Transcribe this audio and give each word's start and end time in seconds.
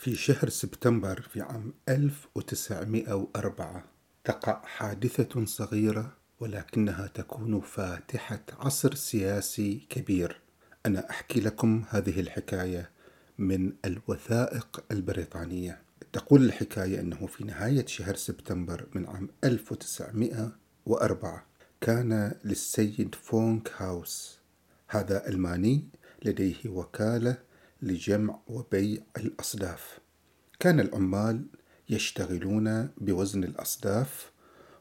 في 0.00 0.14
شهر 0.14 0.48
سبتمبر 0.48 1.20
في 1.20 1.40
عام 1.40 1.72
1904 1.88 3.84
تقع 4.24 4.62
حادثة 4.64 5.44
صغيرة 5.44 6.16
ولكنها 6.40 7.06
تكون 7.06 7.60
فاتحة 7.60 8.40
عصر 8.58 8.94
سياسي 8.94 9.86
كبير. 9.88 10.40
أنا 10.86 11.10
أحكي 11.10 11.40
لكم 11.40 11.84
هذه 11.88 12.20
الحكاية 12.20 12.90
من 13.38 13.72
الوثائق 13.84 14.84
البريطانية. 14.90 15.82
تقول 16.12 16.44
الحكاية 16.44 17.00
أنه 17.00 17.26
في 17.26 17.44
نهاية 17.44 17.86
شهر 17.86 18.14
سبتمبر 18.14 18.86
من 18.94 19.06
عام 19.06 19.28
1904 19.44 21.46
كان 21.80 22.34
للسيد 22.44 23.14
فونك 23.14 23.72
هاوس 23.76 24.38
هذا 24.88 25.28
ألماني 25.28 25.84
لديه 26.24 26.56
وكالة 26.66 27.49
لجمع 27.82 28.40
وبيع 28.46 29.02
الأصداف 29.16 29.98
كان 30.60 30.80
العمال 30.80 31.46
يشتغلون 31.88 32.88
بوزن 32.98 33.44
الأصداف 33.44 34.32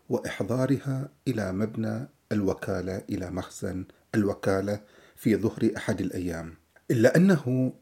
وإحضارها 0.10 1.10
إلى 1.28 1.52
مبنى 1.52 2.08
الوكالة 2.32 3.04
إلى 3.10 3.32
مخزن 3.32 3.86
الوكالة 4.16 4.82
في 5.16 5.36
ظهر 5.36 5.72
أحد 5.78 6.02
الأيام. 6.02 6.54
إلا 6.92 7.16
أنه 7.16 7.74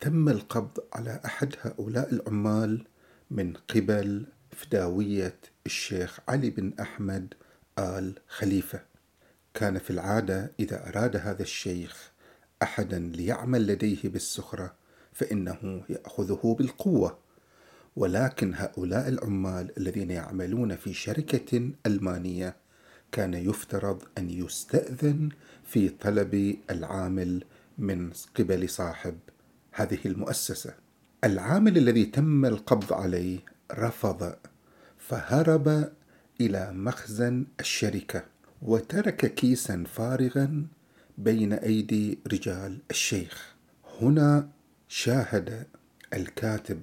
تم 0.00 0.28
القبض 0.28 0.84
على 0.92 1.20
أحد 1.24 1.54
هؤلاء 1.62 2.14
العمال 2.14 2.86
من 3.30 3.52
قبل 3.52 4.26
فداوية 4.50 5.36
الشيخ 5.66 6.20
علي 6.28 6.50
بن 6.50 6.72
أحمد 6.80 7.34
آل 7.78 8.14
خليفة. 8.28 8.80
كان 9.54 9.78
في 9.78 9.90
العادة 9.90 10.52
إذا 10.60 10.88
أراد 10.88 11.16
هذا 11.16 11.42
الشيخ 11.42 12.12
أحدا 12.62 12.98
ليعمل 12.98 13.66
لديه 13.66 13.98
بالسخرة 14.04 14.74
فإنه 15.12 15.82
يأخذه 15.88 16.56
بالقوة. 16.58 17.18
ولكن 17.96 18.54
هؤلاء 18.54 19.08
العمال 19.08 19.78
الذين 19.78 20.10
يعملون 20.10 20.76
في 20.76 20.94
شركة 20.94 21.70
ألمانية 21.86 22.56
كان 23.12 23.34
يفترض 23.34 24.02
أن 24.18 24.30
يستأذن 24.30 25.28
في 25.64 25.88
طلب 25.88 26.56
العامل 26.70 27.44
من 27.78 28.10
قبل 28.34 28.68
صاحب 28.68 29.18
هذه 29.72 29.98
المؤسسة. 30.04 30.74
العامل 31.24 31.78
الذي 31.78 32.04
تم 32.04 32.44
القبض 32.44 32.92
عليه 32.92 33.38
رفض 33.72 34.34
فهرب 34.98 35.92
إلى 36.40 36.72
مخزن 36.72 37.46
الشركة 37.60 38.24
وترك 38.62 39.34
كيسا 39.34 39.84
فارغا 39.94 40.66
بين 41.18 41.52
أيدي 41.52 42.18
رجال 42.32 42.78
الشيخ. 42.90 43.54
هنا 44.00 44.48
شاهد 44.88 45.66
الكاتب 46.14 46.82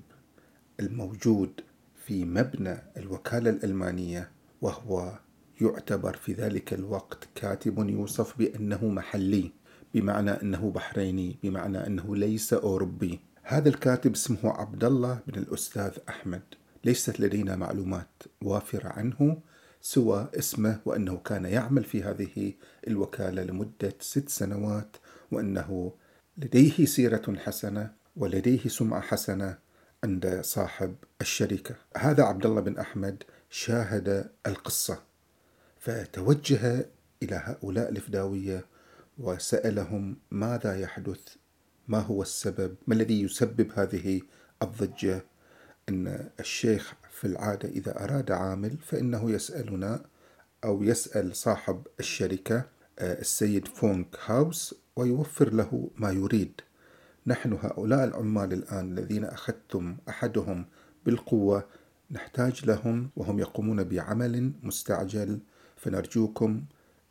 الموجود 0.79 1.61
في 2.05 2.25
مبنى 2.25 2.77
الوكالة 2.97 3.49
الألمانية 3.49 4.31
وهو 4.61 5.19
يعتبر 5.61 6.17
في 6.17 6.33
ذلك 6.33 6.73
الوقت 6.73 7.27
كاتب 7.35 7.89
يوصف 7.89 8.38
بأنه 8.38 8.85
محلي 8.85 9.51
بمعنى 9.93 10.31
أنه 10.31 10.71
بحريني 10.71 11.38
بمعنى 11.43 11.88
أنه 11.88 12.16
ليس 12.16 12.53
أوروبي. 12.53 13.19
هذا 13.43 13.69
الكاتب 13.69 14.13
اسمه 14.13 14.39
عبد 14.43 14.83
الله 14.83 15.19
بن 15.27 15.39
الأستاذ 15.39 15.91
أحمد. 16.09 16.41
ليست 16.85 17.19
لدينا 17.19 17.55
معلومات 17.55 18.23
وافرة 18.41 18.89
عنه 18.89 19.38
سوى 19.81 20.29
اسمه 20.39 20.79
وأنه 20.85 21.17
كان 21.17 21.45
يعمل 21.45 21.83
في 21.83 22.03
هذه 22.03 22.53
الوكالة 22.87 23.43
لمدة 23.43 23.93
ست 23.99 24.29
سنوات 24.29 24.97
وأنه 25.31 25.93
لديه 26.38 26.85
سيرة 26.85 27.35
حسنة 27.38 27.91
ولديه 28.15 28.67
سمعة 28.67 29.01
حسنة 29.01 29.57
عند 30.03 30.41
صاحب 30.43 30.95
الشركة. 31.21 31.75
هذا 31.97 32.23
عبد 32.23 32.45
الله 32.45 32.61
بن 32.61 32.77
أحمد 32.77 33.23
شاهد 33.49 34.29
القصة 34.47 34.99
فتوجه 35.79 36.85
إلى 37.23 37.35
هؤلاء 37.35 37.89
الفداوية 37.89 38.66
وسألهم 39.17 40.17
ماذا 40.31 40.79
يحدث 40.79 41.35
ما 41.88 42.00
هو 42.00 42.22
السبب 42.22 42.75
ما 42.88 42.94
الذي 42.94 43.22
يسبب 43.22 43.72
هذه 43.75 44.22
الضجة 44.61 45.25
أن 45.89 46.29
الشيخ 46.39 46.94
في 47.21 47.27
العادة 47.27 47.69
إذا 47.69 48.03
أراد 48.03 48.31
عامل 48.31 48.77
فإنه 48.77 49.31
يسألنا 49.31 50.03
أو 50.63 50.83
يسأل 50.83 51.35
صاحب 51.35 51.87
الشركة 51.99 52.65
آه، 52.99 53.19
السيد 53.19 53.67
فونك 53.67 54.17
هاوس 54.25 54.75
ويوفر 54.95 55.53
له 55.53 55.89
ما 55.95 56.11
يريد. 56.11 56.61
نحن 57.27 57.53
هؤلاء 57.53 58.03
العمال 58.03 58.53
الآن 58.53 58.97
الذين 58.97 59.25
أخذتم 59.25 59.97
أحدهم 60.09 60.65
بالقوة 61.05 61.65
نحتاج 62.11 62.65
لهم 62.65 63.09
وهم 63.15 63.39
يقومون 63.39 63.83
بعمل 63.83 64.51
مستعجل. 64.63 65.39
فنرجوكم 65.77 66.63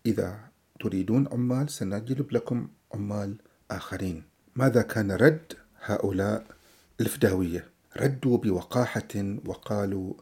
إذا 0.06 0.41
تريدون 0.81 1.28
عمال 1.32 1.71
سنجلب 1.71 2.32
لكم 2.32 2.69
عمال 2.94 3.37
آخرين. 3.71 4.22
ماذا 4.56 4.82
كان 4.82 5.12
رد 5.12 5.53
هؤلاء 5.84 6.47
الفداوية؟ 7.00 7.80
ردوا 7.97 8.39
بوقاحة 8.39 9.39
وقالوا 9.47 10.15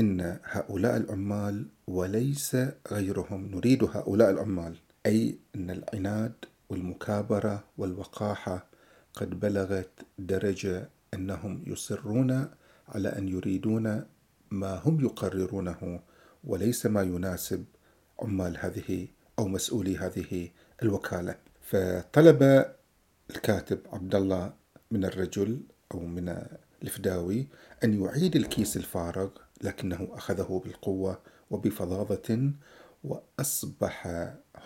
إن 0.00 0.38
هؤلاء 0.44 0.96
العمال 0.96 1.66
وليس 1.86 2.56
غيرهم. 2.92 3.50
نريد 3.54 3.84
هؤلاء 3.84 4.30
العمال 4.30 4.76
أي 5.06 5.38
أن 5.54 5.70
العناد 5.70 6.32
والمكابرة 6.68 7.64
والوقاحة 7.78 8.66
قد 9.14 9.40
بلغت 9.40 9.90
درجة 10.18 10.88
أنهم 11.14 11.62
يصرون 11.66 12.48
على 12.88 13.08
أن 13.08 13.28
يريدون 13.28 14.04
ما 14.50 14.74
هم 14.84 15.00
يقررونه 15.04 16.00
وليس 16.44 16.86
ما 16.86 17.02
يناسب 17.02 17.64
عمال 18.20 18.56
هذه 18.58 19.08
أو 19.38 19.48
مسؤولي 19.48 19.96
هذه 19.98 20.50
الوكالة. 20.82 21.36
فطلب 21.62 22.64
الكاتب 23.30 23.78
عبد 23.92 24.14
الله 24.14 24.52
من 24.90 25.04
الرجل 25.04 25.60
أو 25.94 26.00
من 26.00 26.46
الفداوي 26.82 27.48
أن 27.84 28.02
يعيد 28.02 28.36
الكيس 28.36 28.76
الفارغ 28.76 29.30
لكنه 29.62 30.08
أخذه 30.12 30.62
بالقوة 30.64 31.18
وبفظاظة 31.50 32.52
وأصبح 33.04 34.06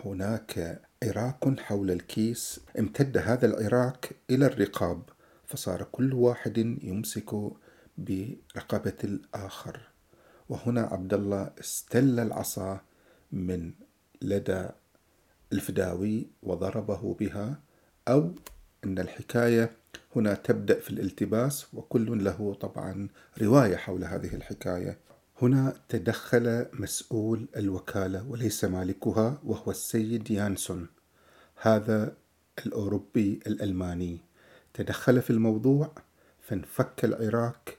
هناك 0.05 0.81
عراك 1.03 1.59
حول 1.59 1.91
الكيس. 1.91 2.59
امتد 2.79 3.17
هذا 3.17 3.45
العراك 3.45 4.15
إلى 4.29 4.45
الرقاب 4.45 5.01
فصار 5.45 5.83
كل 5.83 6.13
واحد 6.13 6.57
يمسك 6.57 7.35
برقبة 7.97 8.97
الآخر. 9.03 9.79
وهنا 10.49 10.81
عبد 10.81 11.13
الله 11.13 11.51
استل 11.59 12.19
العصا 12.19 12.81
من 13.31 13.73
لدى 14.21 14.67
الفداوي 15.53 16.27
وضربه 16.43 17.15
بها 17.19 17.59
أو 18.07 18.35
أن 18.83 18.99
الحكاية 18.99 19.71
هنا 20.15 20.33
تبدأ 20.33 20.79
في 20.79 20.89
الالتباس 20.89 21.67
وكل 21.73 22.23
له 22.23 22.57
طبعا 22.61 23.07
رواية 23.41 23.75
حول 23.75 24.03
هذه 24.03 24.35
الحكاية. 24.35 24.97
هنا 25.41 25.73
تدخل 25.89 26.65
مسؤول 26.73 27.47
الوكالة 27.55 28.27
وليس 28.27 28.65
مالكها 28.65 29.41
وهو 29.43 29.71
السيد 29.71 30.31
يانسون 30.31 30.87
هذا 31.61 32.15
الأوروبي 32.65 33.39
الألماني. 33.47 34.21
تدخل 34.73 35.21
في 35.21 35.29
الموضوع 35.29 35.95
فانفك 36.41 37.05
العراق 37.05 37.69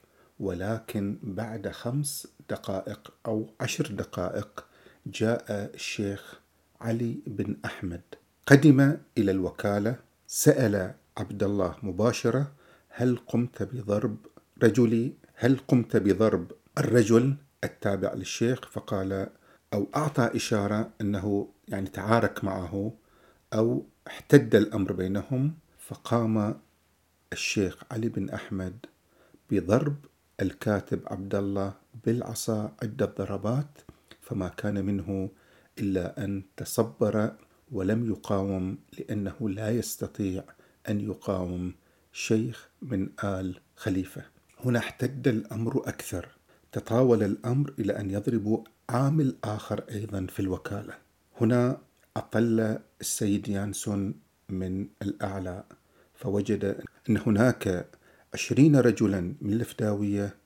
ولكن 0.41 1.19
بعد 1.23 1.69
خمس 1.69 2.29
دقائق 2.51 3.13
أو 3.27 3.51
عشر 3.61 3.87
دقائق 3.87 4.67
جاء 5.07 5.45
الشيخ 5.75 6.41
علي 6.81 7.17
بن 7.27 7.57
أحمد. 7.65 8.03
قدم 8.47 8.97
إلى 9.19 9.31
الوكالة 9.31 10.10
سأل 10.33 10.95
عبد 11.19 11.43
الله 11.43 11.77
مباشرة 11.83 12.53
هل 12.89 13.17
قمت 13.17 13.63
بضرب 13.63 14.17
رجلي؟ 14.63 15.15
هل 15.35 15.59
قمت 15.69 15.97
بضرب 15.97 16.53
الرجل 16.79 17.37
التابع 17.65 18.15
للشيخ؟ 18.15 18.69
فقال 18.69 19.27
أو 19.75 19.89
أعطى 19.97 20.31
إشارة 20.35 20.91
أنه 21.01 21.49
يعني 21.69 21.89
تعارك 21.89 22.45
معه 22.45 22.93
أو 23.55 23.87
احتد 24.07 24.55
الأمر 24.55 24.93
بينهم. 24.93 25.55
فقام 25.79 26.61
الشيخ 27.33 27.83
علي 27.91 28.09
بن 28.09 28.31
أحمد 28.31 28.87
بضرب 29.51 29.97
الكاتب 30.41 31.01
عبد 31.07 31.35
الله 31.35 31.73
بالعصا 32.05 32.77
عدة 32.83 33.07
ضربات 33.07 33.79
فما 34.21 34.49
كان 34.49 34.85
منه 34.85 35.31
إلا 35.79 36.25
أن 36.25 36.43
تصبر 36.57 37.33
ولم 37.73 38.11
يقاوم 38.11 38.79
لأنه 38.99 39.49
لا 39.49 39.71
يستطيع 39.71 40.45
أن 40.89 41.01
يقاوم 41.01 41.75
شيخ 42.13 42.69
من 42.83 43.09
آل 43.25 43.61
خليفة. 43.77 44.23
هنا 44.65 44.79
احتد 44.79 45.29
الأمر 45.29 45.89
أكثر. 45.89 46.29
تطاول 46.73 47.23
الأمر 47.23 47.75
إلى 47.79 48.01
أن 48.01 48.11
يضربوا 48.11 48.65
عامل 48.89 49.37
آخر 49.45 49.85
أيضا 49.91 50.27
في 50.27 50.41
الوكالة. 50.41 50.95
هنا 51.41 51.79
أطل 52.17 52.79
السيد 53.01 53.49
يانسون 53.49 54.15
من 54.49 54.89
الأعلى 55.03 55.65
فوجد 56.15 56.85
أن 57.11 57.17
هناك 57.17 57.91
عشرين 58.35 58.77
رجلا 58.77 59.35
من 59.41 59.53
الفداوية 59.53 60.37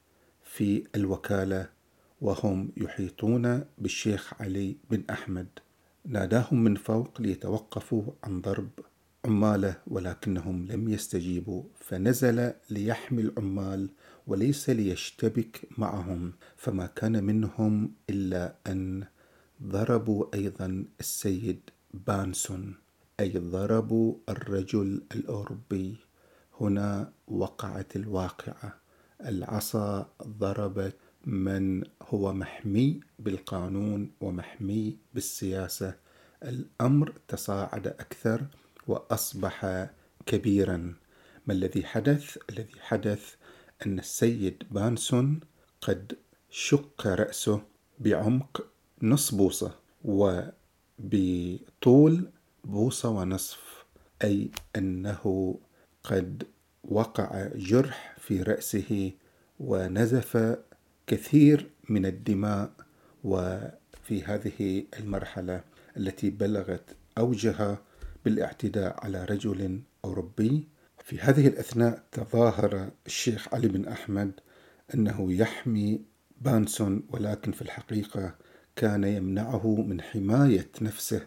في 0.45 0.85
الوكالة 0.95 1.69
وهم 2.21 2.73
يحيطون 2.77 3.65
بالشيخ 3.79 4.43
علي 4.43 4.77
بن 4.91 5.03
أحمد. 5.11 5.49
ناداهم 6.07 6.65
من 6.65 6.75
فوق 6.75 7.21
ليتوقفوا 7.21 8.03
عن 8.25 8.41
ضرب 8.41 8.69
عماله 9.25 9.77
ولكنهم 9.87 10.67
لم 10.67 10.89
يستجيبوا 10.89 11.63
فنزل 11.81 12.53
ليحمي 12.71 13.23
العمال 13.23 13.91
وليس 14.27 14.71
ليشتبك 14.71 15.69
معهم 15.79 16.33
فما 16.57 16.87
كان 16.87 17.25
منهم 17.25 17.93
إلا 18.11 18.55
أن 18.67 19.05
ضربوا 19.63 20.35
أيضا 20.35 20.85
السيد 21.01 21.61
بانسون 21.95 22.75
أي 23.21 23.33
ضربوا 23.39 24.15
الرجل 24.29 25.03
الأوروبي. 25.15 25.97
هنا 26.61 27.13
وقعت 27.29 27.97
الواقعة 27.97 28.75
العصا 29.21 30.09
ضربت 30.23 30.97
من 31.27 31.83
هو 32.15 32.33
محمي 32.33 33.01
بالقانون 33.19 34.11
ومحمي 34.21 34.97
بالسياسة. 35.15 35.95
الأمر 36.43 37.13
تصاعد 37.29 37.87
أكثر 37.87 38.47
وأصبح 38.87 39.89
كبيرا. 40.27 40.95
ما 41.47 41.55
الذي 41.55 41.85
حدث؟ 41.85 42.39
الذي 42.51 42.81
حدث 42.81 43.35
أن 43.87 43.99
السيد 43.99 44.63
بانسون 44.71 45.41
قد 45.81 46.17
شق 46.51 47.07
رأسه 47.07 47.63
بعمق 47.99 48.67
نص 49.03 49.35
بوصة 49.35 49.79
وبطول 50.05 50.53
بوصة 52.65 53.09
ونصف 53.09 53.85
أي 54.25 54.51
أنه 54.77 55.59
قد 56.05 56.45
وقع 56.85 57.49
جرح 57.55 58.17
في 58.19 58.43
رأسه 58.43 59.13
ونزف 59.61 60.57
كثير 61.07 61.71
من 61.89 62.07
الدماء 62.07 62.73
وفي 63.25 64.23
هذه 64.25 64.85
المرحلة 64.99 65.65
التي 65.97 66.31
بلغت 66.31 66.97
أوجها 67.19 67.79
بالاعتداء 68.25 69.05
على 69.05 69.25
رجل 69.25 69.81
أوروبي. 70.05 70.69
في 71.05 71.19
هذه 71.19 71.49
الأثناء 71.49 72.03
تظاهر 72.13 72.91
الشيخ 73.07 73.55
علي 73.55 73.69
بن 73.69 73.89
أحمد 73.89 74.33
أنه 74.95 75.33
يحمي 75.33 76.01
بانسون 76.41 77.03
ولكن 77.11 77.53
في 77.53 77.63
الحقيقة 77.63 78.35
كان 78.77 79.05
يمنعه 79.05 79.77
من 79.77 80.01
حماية 80.01 80.71
نفسه 80.81 81.27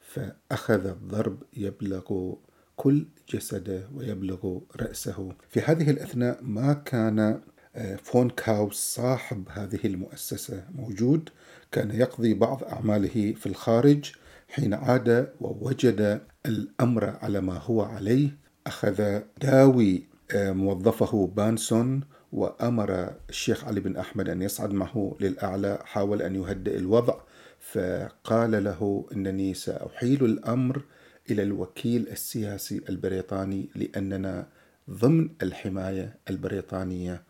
فأخذ 0.00 0.86
الضرب 0.86 1.42
يبلغ 1.56 2.34
كل 2.76 3.06
جسده 3.28 3.88
ويبلغ 3.94 4.60
رأسه. 4.76 5.32
في 5.48 5.60
هذه 5.60 5.90
الأثناء 5.90 6.42
ما 6.42 6.72
كان 6.72 7.40
آه، 7.76 7.96
فون 7.96 8.30
كاوس 8.30 8.76
صاحب 8.76 9.48
هذه 9.50 9.78
المؤسسة 9.84 10.64
موجود 10.74 11.28
كان 11.72 11.90
يقضي 11.90 12.34
بعض 12.34 12.64
أعماله 12.64 13.32
في 13.32 13.46
الخارج 13.46 14.12
حين 14.48 14.74
عاد 14.74 15.32
ووجد 15.40 16.20
الأمر 16.46 17.04
على 17.04 17.40
ما 17.40 17.58
هو 17.58 17.82
عليه. 17.82 18.28
أخذ 18.66 19.20
داوي 19.40 20.02
آه، 20.30 20.52
موظفه 20.52 21.26
بانسون 21.36 22.00
وأمر 22.32 23.14
الشيخ 23.28 23.64
علي 23.64 23.80
بن 23.80 23.96
أحمد 23.96 24.28
أن 24.28 24.42
يصعد 24.42 24.72
معه 24.72 25.16
للأعلى 25.20 25.78
حاول 25.84 26.22
أن 26.22 26.34
يهدئ 26.34 26.76
الوضع 26.76 27.14
فقال 27.60 28.64
له 28.64 29.06
أنني 29.12 29.54
سأحيل 29.54 30.24
الأمر 30.24 30.82
إلى 31.30 31.42
الوكيل 31.42 32.08
السياسي 32.08 32.80
البريطاني 32.88 33.68
لأننا 33.74 34.46
ضمن 34.90 35.28
الحماية 35.42 36.16
البريطانية. 36.30 37.22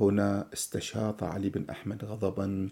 هنا 0.00 0.46
استشاط 0.52 1.22
علي 1.22 1.50
بن 1.50 1.64
أحمد 1.70 2.04
غضبا 2.04 2.68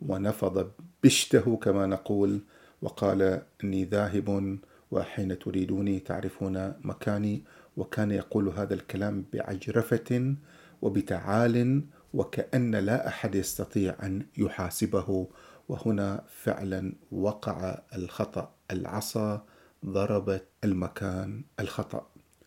ونفض 0.00 0.70
بشته 1.02 1.56
كما 1.56 1.86
نقول 1.86 2.40
وقال 2.82 3.42
إني 3.64 3.84
ذاهب 3.84 4.58
وحين 4.90 5.38
تريدوني 5.38 6.00
تعرفون 6.00 6.72
مكاني 6.84 7.42
وكان 7.76 8.10
يقول 8.10 8.48
هذا 8.48 8.74
الكلام 8.74 9.24
بعجرفة 9.32 10.34
وبتعال 10.82 11.84
وكأن 12.14 12.74
لا 12.74 13.08
أحد 13.08 13.34
يستطيع 13.34 13.96
أن 14.02 14.26
يحاسبه. 14.38 15.28
وهنا 15.68 16.24
فعلا 16.28 16.92
وقع 17.12 17.82
الخطأ 17.94 18.54
العصا 18.70 19.44
ضربت 19.86 20.44
المكان 20.64 21.44
الخطأ 21.60 22.06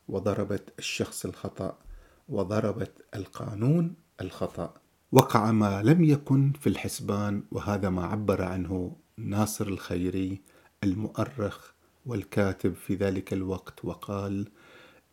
وضربت 0.10 0.74
الشخص 0.80 1.26
الخطأ 1.26 1.78
وضربت 2.30 3.06
القانون 3.16 3.96
الخطأ. 4.22 4.74
وقع 5.12 5.52
ما 5.52 5.84
لم 5.84 6.04
يكن 6.04 6.54
في 6.60 6.68
الحسبان 6.68 7.44
وهذا 7.52 7.90
ما 7.90 8.06
عبر 8.06 8.42
عنه 8.42 8.96
ناصر 9.18 9.68
الخيري 9.68 10.42
المؤرخ 10.84 11.72
والكاتب 12.06 12.74
في 12.74 12.96
ذلك 12.96 13.34
الوقت 13.34 13.86
وقال 13.86 14.48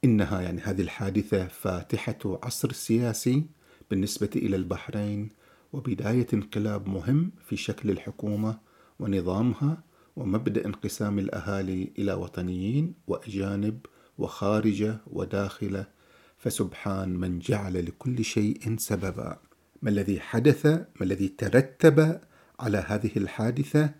إنها 0.04 0.40
يعني 0.40 0.60
هذه 0.60 0.80
الحادثة 0.80 1.46
فاتحة 1.46 2.40
عصر 2.42 2.72
سياسي 2.72 3.46
بالنسبة 3.90 4.30
إلى 4.36 4.56
البحرين 4.56 5.28
وبداية 5.72 6.26
انقلاب 6.34 6.88
مهم 6.88 7.32
في 7.46 7.56
شكل 7.56 7.90
الحكومة 7.90 8.58
ونظامها 8.98 9.82
ومبدأ 10.16 10.66
انقسام 10.66 11.18
الأهالي 11.18 11.92
إلى 11.98 12.12
وطنيين 12.12 12.94
وأجانب 13.06 13.78
وخارجة 14.18 14.98
وداخلة 15.06 15.86
فسبحان 16.44 17.08
من 17.16 17.38
جعل 17.38 17.86
لكل 17.86 18.24
شيء 18.24 18.76
سببا. 18.78 19.38
ما 19.82 19.90
الذي 19.90 20.20
حدث؟ 20.20 20.66
ما 20.66 21.00
الذي 21.00 21.28
ترتب 21.28 22.20
على 22.60 22.84
هذه 22.86 23.10
الحادثة؟ 23.16 23.90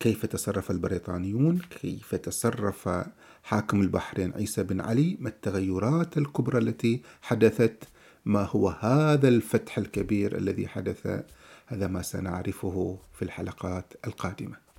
كيف 0.00 0.26
تصرف 0.26 0.70
البريطانيون؟ 0.70 1.58
كيف 1.82 2.14
تصرف 2.14 3.04
حاكم 3.42 3.80
البحرين 3.80 4.32
عيسى 4.32 4.62
بن 4.62 4.80
علي؟ 4.80 5.16
ما 5.20 5.28
التغيرات 5.28 6.18
الكبرى 6.18 6.58
التي 6.58 7.02
حدثت؟ 7.22 7.84
ما 8.24 8.42
هو 8.42 8.68
هذا 8.68 9.28
الفتح 9.28 9.78
الكبير 9.78 10.38
الذي 10.38 10.68
حدث؟ 10.68 11.24
هذا 11.66 11.86
ما 11.86 12.02
سنعرفه 12.02 12.98
في 13.12 13.22
الحلقات 13.22 13.92
القادمة. 14.06 14.62